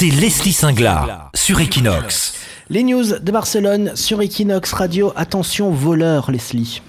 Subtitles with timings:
[0.00, 2.32] c'est Leslie Singlar sur Equinox.
[2.70, 5.12] Les news de Barcelone sur Equinox Radio.
[5.14, 6.80] Attention, voleur, Leslie.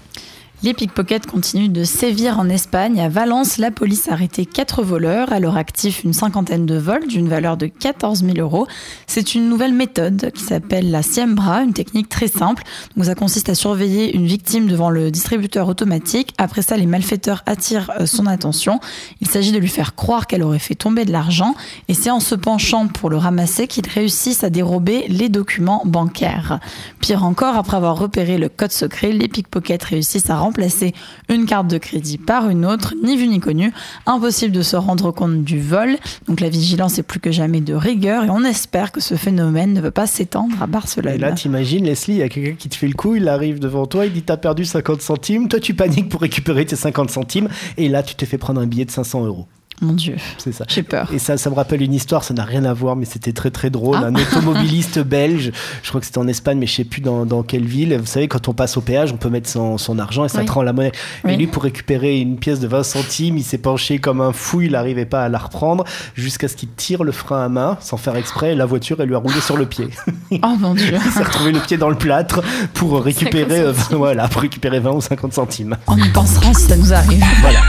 [0.64, 3.01] Les pickpockets continuent de sévir en Espagne.
[3.01, 7.08] À Valence, la police a arrêté quatre voleurs, à leur actif une cinquantaine de vols
[7.08, 8.68] d'une valeur de 14 000 euros.
[9.08, 12.62] C'est une nouvelle méthode qui s'appelle la siembra, une technique très simple.
[12.96, 16.36] Donc ça consiste à surveiller une victime devant le distributeur automatique.
[16.38, 18.80] Après ça, les malfaiteurs attirent euh, son attention.
[19.20, 21.55] Il s'agit de lui faire croire qu'elle aurait fait tomber de l'argent
[21.88, 26.59] et c'est en se penchant pour le ramasser qu'ils réussissent à dérober les documents bancaires.
[27.00, 30.94] Pire encore, après avoir repéré le code secret, les pickpockets réussissent à remplacer
[31.30, 33.72] une carte de crédit par une autre, ni vu ni connu.
[34.05, 35.96] Impossible de se rendre compte du vol.
[36.28, 39.73] Donc la vigilance est plus que jamais de rigueur et on espère que ce phénomène
[39.73, 41.14] ne veut pas s'étendre à Barcelone.
[41.14, 43.59] Et là, t'imagines, Leslie, il y a quelqu'un qui te fait le coup, il arrive
[43.59, 45.48] devant toi, il dit T'as perdu 50 centimes.
[45.48, 47.48] Toi, tu paniques pour récupérer tes 50 centimes.
[47.78, 49.48] Et là, tu t'es fait prendre un billet de 500 euros.
[49.81, 50.16] Mon Dieu.
[50.38, 50.66] C'est ça.
[50.67, 51.09] J'ai peur.
[51.12, 53.49] Et ça, ça me rappelle une histoire, ça n'a rien à voir, mais c'était très
[53.49, 53.98] très drôle.
[53.99, 54.05] Ah.
[54.08, 57.42] Un automobiliste belge, je crois que c'était en Espagne, mais je sais plus dans, dans
[57.44, 57.97] quelle ville.
[57.97, 60.39] Vous savez, quand on passe au péage, on peut mettre son, son argent et ça
[60.39, 60.45] Oui.
[60.45, 60.91] te rend la monnaie.
[61.23, 61.33] Oui.
[61.33, 64.61] Et lui, pour récupérer une pièce de 20 centimes, il s'est penché comme un fou,
[64.61, 65.84] il n'arrivait pas à la reprendre,
[66.16, 69.08] jusqu'à ce qu'il tire le frein à main, sans faire exprès, et la voiture, elle
[69.09, 69.88] lui a roulé sur le pied.
[70.44, 70.94] Oh mon Dieu.
[71.06, 72.41] il s'est retrouvé le pied dans le plâtre
[72.73, 73.97] pour récupérer, 50 euh, centimes.
[73.97, 75.75] voilà, pour récupérer 20 ou 50 centimes.
[75.88, 77.23] On y pensera si ça nous arrive.
[77.41, 77.59] Voilà.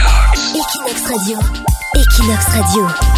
[2.13, 3.12] Equinox Radio.